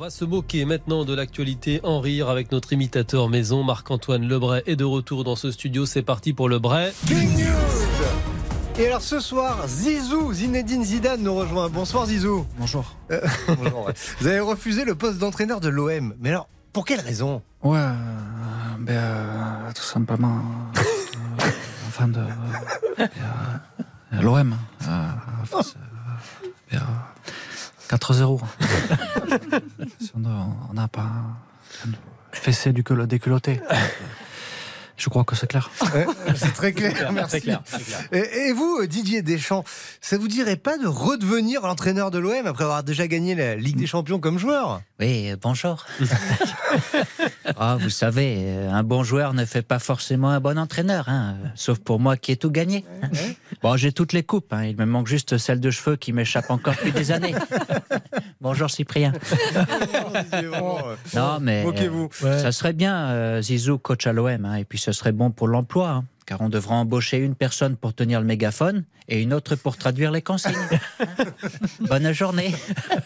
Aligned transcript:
On 0.00 0.04
va 0.04 0.08
se 0.08 0.24
moquer 0.24 0.64
maintenant 0.64 1.04
de 1.04 1.12
l'actualité, 1.12 1.80
en 1.82 2.00
rire 2.00 2.30
avec 2.30 2.52
notre 2.52 2.72
imitateur 2.72 3.28
maison 3.28 3.62
Marc-Antoine 3.62 4.26
Lebray 4.26 4.62
est 4.64 4.74
de 4.74 4.84
retour 4.84 5.24
dans 5.24 5.36
ce 5.36 5.50
studio. 5.50 5.84
C'est 5.84 6.00
parti 6.00 6.32
pour 6.32 6.48
Lebray. 6.48 6.90
Et 8.78 8.86
alors 8.86 9.02
ce 9.02 9.20
soir, 9.20 9.68
Zizou, 9.68 10.32
Zinedine 10.32 10.84
Zidane 10.84 11.20
nous 11.20 11.34
rejoint. 11.34 11.68
Bonsoir 11.68 12.06
Zizou. 12.06 12.46
Bonjour. 12.56 12.96
Euh, 13.10 13.20
bonjour. 13.48 13.90
Vous 14.20 14.26
avez 14.26 14.40
refusé 14.40 14.86
le 14.86 14.94
poste 14.94 15.18
d'entraîneur 15.18 15.60
de 15.60 15.68
l'OM. 15.68 16.14
Mais 16.18 16.30
alors, 16.30 16.48
pour 16.72 16.86
quelle 16.86 17.00
raison? 17.00 17.42
Ouais, 17.62 17.76
euh, 17.76 17.92
ben, 18.78 18.94
euh, 18.94 19.72
tout 19.74 19.82
simplement. 19.82 20.40
enfin 21.88 22.08
de. 22.08 22.22
Ben, 22.96 24.22
L'OM. 24.22 24.56
Hein. 24.88 25.08
4 27.90 28.20
euros. 28.22 28.40
on 30.14 30.74
n'a 30.74 30.86
pas 30.86 31.10
fessé 32.30 32.72
du 32.72 32.84
déculotté. 33.08 33.60
Je 34.96 35.08
crois 35.08 35.24
que 35.24 35.34
c'est 35.34 35.48
clair. 35.48 35.68
c'est 36.36 36.54
très 36.54 36.72
clair, 36.72 37.10
merci. 37.10 37.42
Et, 38.12 38.52
vous, 38.52 38.86
Didier 38.86 39.22
Deschamps, 39.22 39.64
ça 40.00 40.16
ne 40.16 40.20
vous 40.20 40.28
dirait 40.28 40.54
pas 40.54 40.78
de 40.78 40.86
redevenir 40.86 41.62
l'entraîneur 41.62 42.12
de 42.12 42.20
l'OM 42.20 42.46
après 42.46 42.62
avoir 42.62 42.84
déjà 42.84 43.08
gagné 43.08 43.34
la 43.34 43.56
Ligue 43.56 43.78
des 43.78 43.88
Champions 43.88 44.20
comme 44.20 44.38
joueur? 44.38 44.82
Oui, 45.00 45.32
bonjour. 45.42 45.84
Ah, 47.62 47.76
vous 47.78 47.90
savez, 47.90 48.36
euh, 48.38 48.72
un 48.72 48.82
bon 48.82 49.02
joueur 49.02 49.34
ne 49.34 49.44
fait 49.44 49.60
pas 49.60 49.78
forcément 49.78 50.30
un 50.30 50.40
bon 50.40 50.58
entraîneur, 50.58 51.10
hein, 51.10 51.36
sauf 51.54 51.78
pour 51.78 52.00
moi 52.00 52.16
qui 52.16 52.32
ai 52.32 52.36
tout 52.36 52.50
gagné. 52.50 52.86
Bon, 53.62 53.76
j'ai 53.76 53.92
toutes 53.92 54.14
les 54.14 54.22
coupes, 54.22 54.54
hein, 54.54 54.64
il 54.64 54.74
me 54.78 54.86
manque 54.86 55.06
juste 55.06 55.36
celle 55.36 55.60
de 55.60 55.70
cheveux 55.70 55.96
qui 55.96 56.14
m'échappe 56.14 56.48
encore 56.48 56.72
depuis 56.72 56.92
des 56.92 57.12
années. 57.12 57.34
Bonjour 58.40 58.70
Cyprien. 58.70 59.12
Non, 61.14 61.38
mais 61.40 61.66
euh, 61.66 62.08
ça 62.38 62.52
serait 62.52 62.72
bien, 62.72 63.10
euh, 63.10 63.42
Zizou, 63.42 63.76
coach 63.76 64.06
à 64.06 64.14
l'OM, 64.14 64.46
hein, 64.46 64.54
et 64.54 64.64
puis 64.64 64.78
ce 64.78 64.92
serait 64.92 65.12
bon 65.12 65.30
pour 65.30 65.46
l'emploi, 65.46 65.90
hein, 65.90 66.04
car 66.30 66.40
on 66.42 66.48
devrait 66.48 66.76
embaucher 66.76 67.16
une 67.16 67.34
personne 67.34 67.74
pour 67.74 67.92
tenir 67.92 68.20
le 68.20 68.26
mégaphone 68.26 68.84
et 69.08 69.20
une 69.20 69.34
autre 69.34 69.56
pour 69.56 69.76
traduire 69.76 70.12
les 70.12 70.22
consignes. 70.22 70.54
Bonne 71.80 72.12
journée. 72.12 72.54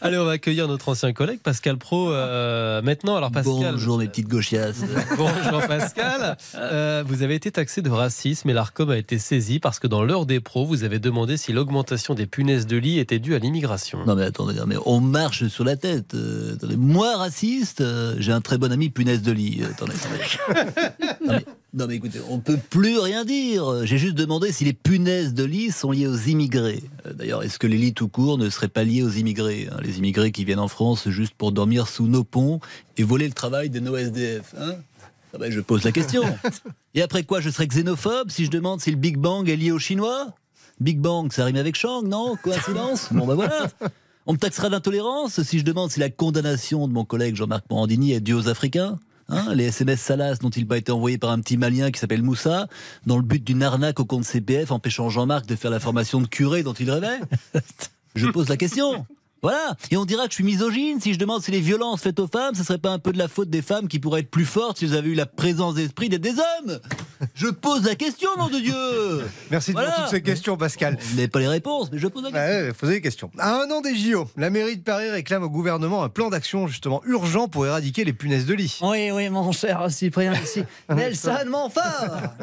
Allez, 0.00 0.16
on 0.18 0.24
va 0.24 0.32
accueillir 0.32 0.68
notre 0.68 0.90
ancien 0.90 1.12
collègue 1.12 1.40
Pascal 1.40 1.78
Pro 1.78 2.12
euh, 2.12 2.80
maintenant. 2.80 3.16
Alors 3.16 3.32
Pascal, 3.32 3.72
Bonjour 3.72 3.98
mes 3.98 4.06
petites 4.06 4.28
gauchiasses. 4.28 4.84
Bonjour 5.16 5.66
Pascal. 5.66 6.36
Euh, 6.54 7.02
vous 7.04 7.24
avez 7.24 7.34
été 7.34 7.50
taxé 7.50 7.82
de 7.82 7.90
racisme 7.90 8.50
et 8.50 8.52
l'ARCOM 8.52 8.90
a 8.90 8.96
été 8.96 9.18
saisi 9.18 9.58
parce 9.58 9.80
que 9.80 9.88
dans 9.88 10.04
l'heure 10.04 10.24
des 10.24 10.38
pros, 10.38 10.64
vous 10.64 10.84
avez 10.84 11.00
demandé 11.00 11.36
si 11.36 11.52
l'augmentation 11.52 12.14
des 12.14 12.26
punaises 12.26 12.68
de 12.68 12.76
lit 12.76 13.00
était 13.00 13.18
due 13.18 13.34
à 13.34 13.40
l'immigration. 13.40 14.04
Non 14.06 14.14
mais 14.14 14.22
attendez, 14.22 14.54
mais 14.64 14.76
on 14.86 15.00
marche 15.00 15.48
sur 15.48 15.64
la 15.64 15.74
tête. 15.76 16.14
Euh, 16.14 16.54
attendez, 16.54 16.76
moi 16.76 17.16
raciste, 17.16 17.80
euh, 17.80 18.14
j'ai 18.20 18.30
un 18.30 18.40
très 18.40 18.58
bon 18.58 18.70
ami 18.70 18.90
punaise 18.90 19.22
de 19.22 19.32
lit. 19.32 19.62
Euh, 19.62 19.70
attendez, 19.70 19.94
attendez. 19.94 21.18
Non, 21.26 21.32
mais, 21.34 21.44
non, 21.74 21.86
mais 21.86 21.96
écoutez, 21.96 22.18
on 22.30 22.38
peut 22.38 22.56
plus 22.70 22.98
rien 22.98 23.24
dire. 23.26 23.84
J'ai 23.84 23.98
juste 23.98 24.14
demandé 24.14 24.52
si 24.52 24.64
les 24.64 24.72
punaises 24.72 25.34
de 25.34 25.44
lit 25.44 25.70
sont 25.70 25.90
liées 25.90 26.06
aux 26.06 26.16
immigrés. 26.16 26.82
Euh, 27.06 27.12
D'ailleurs, 27.12 27.42
est-ce 27.42 27.58
que 27.58 27.66
les 27.66 27.76
lits 27.76 27.92
tout 27.92 28.08
court 28.08 28.38
ne 28.38 28.48
seraient 28.48 28.68
pas 28.68 28.84
liés 28.84 29.02
aux 29.02 29.10
immigrés 29.10 29.68
hein, 29.70 29.76
Les 29.82 29.98
immigrés 29.98 30.32
qui 30.32 30.44
viennent 30.44 30.58
en 30.60 30.68
France 30.68 31.08
juste 31.10 31.34
pour 31.36 31.52
dormir 31.52 31.86
sous 31.86 32.06
nos 32.08 32.24
ponts 32.24 32.60
et 32.96 33.02
voler 33.02 33.26
le 33.26 33.34
travail 33.34 33.68
de 33.70 33.80
nos 33.80 33.96
SDF. 33.96 34.54
hein? 34.58 34.76
Ah 35.34 35.38
ben, 35.38 35.52
je 35.52 35.60
pose 35.60 35.84
la 35.84 35.92
question. 35.92 36.22
Et 36.94 37.02
après 37.02 37.22
quoi, 37.24 37.40
je 37.42 37.50
serais 37.50 37.66
xénophobe 37.66 38.30
si 38.30 38.46
je 38.46 38.50
demande 38.50 38.80
si 38.80 38.90
le 38.90 38.96
Big 38.96 39.18
Bang 39.18 39.46
est 39.48 39.56
lié 39.56 39.70
aux 39.70 39.78
Chinois? 39.78 40.28
Big 40.80 40.98
Bang, 40.98 41.30
ça 41.32 41.44
rime 41.44 41.56
avec 41.56 41.76
Shang, 41.76 42.02
non? 42.06 42.36
Coïncidence? 42.42 43.08
Bon 43.12 43.26
ben 43.26 43.34
voilà 43.34 43.68
On 44.24 44.32
me 44.32 44.38
taxera 44.38 44.70
d'intolérance 44.70 45.42
si 45.42 45.58
je 45.58 45.64
demande 45.64 45.90
si 45.90 46.00
la 46.00 46.08
condamnation 46.08 46.88
de 46.88 46.92
mon 46.94 47.04
collègue 47.04 47.36
Jean-Marc 47.36 47.64
Morandini 47.70 48.12
est 48.12 48.20
due 48.20 48.32
aux 48.34 48.48
Africains? 48.48 48.98
Hein, 49.30 49.54
les 49.54 49.64
SMS 49.64 50.00
Salas 50.00 50.36
dont 50.40 50.48
il 50.48 50.66
a 50.70 50.76
été 50.76 50.90
envoyé 50.90 51.18
par 51.18 51.30
un 51.30 51.40
petit 51.40 51.58
Malien 51.58 51.90
qui 51.90 52.00
s'appelle 52.00 52.22
Moussa, 52.22 52.66
dans 53.06 53.16
le 53.16 53.22
but 53.22 53.44
d'une 53.44 53.62
arnaque 53.62 54.00
au 54.00 54.06
compte 54.06 54.24
CPF 54.24 54.70
empêchant 54.70 55.10
Jean-Marc 55.10 55.46
de 55.46 55.54
faire 55.54 55.70
la 55.70 55.80
formation 55.80 56.20
de 56.20 56.26
curé 56.26 56.62
dont 56.62 56.72
il 56.72 56.90
rêvait 56.90 57.20
Je 58.14 58.26
pose 58.28 58.48
la 58.48 58.56
question. 58.56 59.06
Voilà. 59.42 59.76
Et 59.90 59.96
on 59.96 60.04
dira 60.04 60.24
que 60.24 60.30
je 60.30 60.36
suis 60.36 60.44
misogyne 60.44 61.00
si 61.00 61.12
je 61.12 61.18
demande 61.18 61.42
si 61.42 61.50
les 61.50 61.60
violences 61.60 62.02
faites 62.02 62.18
aux 62.18 62.26
femmes, 62.26 62.54
ce 62.54 62.64
serait 62.64 62.78
pas 62.78 62.90
un 62.90 62.98
peu 62.98 63.12
de 63.12 63.18
la 63.18 63.28
faute 63.28 63.50
des 63.50 63.62
femmes 63.62 63.86
qui 63.86 63.98
pourraient 63.98 64.20
être 64.20 64.30
plus 64.30 64.46
fortes 64.46 64.78
si 64.78 64.86
elles 64.86 64.96
avaient 64.96 65.10
eu 65.10 65.14
la 65.14 65.26
présence 65.26 65.74
d'esprit 65.74 66.08
d'être 66.08 66.22
des 66.22 66.34
hommes? 66.38 66.80
Je 67.34 67.48
pose 67.48 67.84
la 67.84 67.94
question, 67.94 68.30
nom 68.36 68.48
de 68.48 68.58
Dieu 68.58 69.28
Merci 69.50 69.72
de 69.72 69.78
toutes 69.78 70.10
ces 70.10 70.22
questions, 70.22 70.56
Pascal. 70.56 70.96
Vous 71.00 71.16
n'avez 71.16 71.28
pas 71.28 71.40
les 71.40 71.48
réponses, 71.48 71.90
mais 71.92 71.98
je 71.98 72.06
pose 72.06 72.22
la 72.22 72.30
question. 72.30 72.66
Ouais, 72.66 72.72
posez 72.72 72.92
des 72.94 73.00
questions. 73.00 73.30
À 73.38 73.62
un 73.62 73.70
an 73.70 73.80
des 73.80 73.96
JO, 73.96 74.28
la 74.36 74.50
mairie 74.50 74.76
de 74.76 74.82
Paris 74.82 75.10
réclame 75.10 75.42
au 75.42 75.50
gouvernement 75.50 76.02
un 76.02 76.08
plan 76.08 76.30
d'action 76.30 76.66
justement 76.66 77.02
urgent 77.06 77.48
pour 77.48 77.66
éradiquer 77.66 78.04
les 78.04 78.12
punaises 78.12 78.46
de 78.46 78.54
lit. 78.54 78.78
Oui, 78.82 79.10
oui, 79.10 79.28
mon 79.30 79.52
cher 79.52 79.90
Cyprien 79.90 80.34
ici. 80.34 80.64
Nelson 80.94 81.44
Montfort 81.48 82.34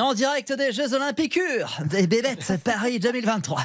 En 0.00 0.14
direct 0.14 0.52
des 0.52 0.72
Jeux 0.72 0.94
Olympiques 0.94 1.40
des 1.86 2.06
bébêtes 2.06 2.52
Paris 2.62 2.98
2023. 2.98 3.64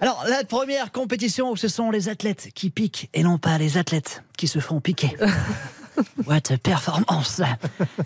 Alors, 0.00 0.24
la 0.28 0.44
première 0.44 0.92
compétition 0.92 1.50
où 1.50 1.56
ce 1.56 1.68
sont 1.68 1.90
les 1.90 2.08
athlètes 2.08 2.48
qui 2.54 2.70
piquent 2.70 3.10
et 3.14 3.22
non 3.22 3.38
pas 3.38 3.58
les 3.58 3.78
athlètes 3.78 4.22
qui 4.36 4.48
se 4.48 4.58
font 4.58 4.80
piquer. 4.80 5.16
What 6.26 6.50
a 6.50 6.58
performance 6.58 7.40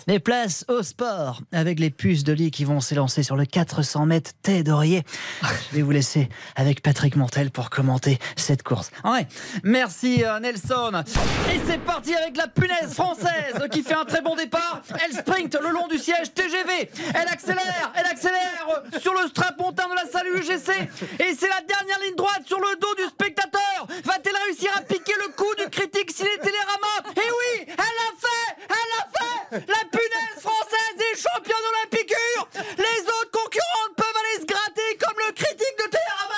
Les 0.06 0.18
places 0.20 0.64
au 0.68 0.82
sport 0.82 1.40
avec 1.52 1.78
les 1.80 1.90
puces 1.90 2.24
de 2.24 2.32
lit 2.32 2.50
qui 2.50 2.64
vont 2.64 2.80
s'élancer 2.80 3.22
sur 3.22 3.36
le 3.36 3.44
400 3.44 4.06
mètres 4.06 4.32
tête 4.42 4.66
d'oreiller. 4.66 5.02
Je 5.70 5.76
vais 5.76 5.82
vous 5.82 5.90
laisser 5.90 6.28
avec 6.56 6.82
Patrick 6.82 7.16
Montel 7.16 7.50
pour 7.50 7.70
commenter 7.70 8.18
cette 8.36 8.62
course. 8.62 8.90
Ouais. 9.04 9.26
Merci 9.64 10.24
euh, 10.24 10.38
Nelson. 10.40 11.02
Et 11.52 11.60
c'est 11.66 11.78
parti 11.78 12.14
avec 12.14 12.36
la 12.36 12.48
punaise 12.48 12.92
française 12.94 13.54
qui 13.70 13.82
fait 13.82 13.94
un 13.94 14.04
très 14.04 14.20
bon 14.22 14.36
départ. 14.36 14.82
Elle 15.04 15.16
sprint 15.16 15.56
le 15.60 15.70
long 15.70 15.88
du 15.88 15.98
siège 15.98 16.32
TGV. 16.34 16.90
Elle 17.14 17.28
accélère, 17.28 17.92
elle 17.94 18.06
accélère 18.06 18.66
euh, 18.68 18.98
sur 19.00 19.14
le 19.14 19.28
strapontin 19.28 19.88
de 19.88 19.94
la 19.94 20.10
salle 20.10 20.26
UGC. 20.28 20.70
Et 21.20 21.34
c'est 21.38 21.48
la 21.48 21.60
dernière 21.66 21.98
ligne 22.04 22.16
droite 22.16 22.42
sur 22.46 22.58
le 22.58 22.78
dos 22.80 22.94
du 22.96 23.08
spectateur. 23.08 23.86
Va-t-elle 24.04 24.36
réussir 24.46 24.70
à 24.76 24.82
piquer 24.82 25.14
le 25.26 25.32
coup 25.32 25.54
du 25.58 25.68
critique 25.70 26.10
ciné 26.10 26.30
Télérama 26.42 27.10
Et 27.16 27.20
oui, 27.20 27.66
elle 27.66 27.74
l'a 27.74 28.12
fait 28.18 28.56
Elle 28.68 28.90
l'a 28.96 29.04
fait 29.12 29.66
La 29.66 29.82
punaise 29.90 30.38
française 30.38 30.96
est 30.98 31.16
championne 31.16 31.66
olympique 31.74 32.14
Les 32.78 33.00
autres 33.02 33.30
concurrentes 33.32 33.94
peuvent 33.96 34.20
aller 34.20 34.40
se 34.40 34.46
gratter 34.46 34.90
comme 35.00 35.18
le 35.26 35.32
critique 35.32 35.76
de 35.78 35.86
Télérama 35.90 36.30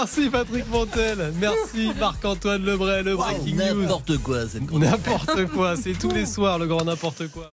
Merci 0.00 0.30
Patrick 0.30 0.66
Montel. 0.70 1.30
Merci 1.38 1.92
Marc-Antoine 2.00 2.64
Lebray, 2.64 3.02
le 3.02 3.16
Breaking 3.16 3.54
News. 3.54 3.82
N'importe 3.82 4.16
quoi, 4.16 4.38
N'importe 4.72 5.46
quoi, 5.48 5.76
c'est 5.76 5.92
tous 5.92 6.10
les 6.10 6.24
soirs 6.34 6.58
le 6.58 6.66
grand 6.66 6.84
n'importe 6.84 7.28
quoi. 7.28 7.48